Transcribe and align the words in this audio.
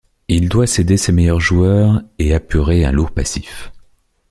Il 0.29 0.49
doit 0.49 0.65
céder 0.65 0.97
ces 0.97 1.11
meilleurs 1.11 1.39
joueurs, 1.39 2.01
et 2.17 2.33
apurer 2.33 2.83
un 2.85 2.91
lourd 2.91 3.11
passif. 3.11 3.71